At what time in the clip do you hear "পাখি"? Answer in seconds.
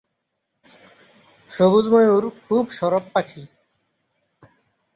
3.13-3.41